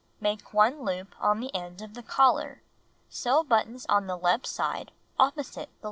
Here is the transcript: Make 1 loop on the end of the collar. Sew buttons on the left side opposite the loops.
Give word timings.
Make 0.19 0.51
1 0.51 0.83
loop 0.83 1.13
on 1.19 1.39
the 1.41 1.53
end 1.53 1.79
of 1.83 1.93
the 1.93 2.01
collar. 2.01 2.63
Sew 3.07 3.43
buttons 3.43 3.85
on 3.87 4.07
the 4.07 4.17
left 4.17 4.47
side 4.47 4.91
opposite 5.19 5.53
the 5.57 5.61
loops. 5.61 5.71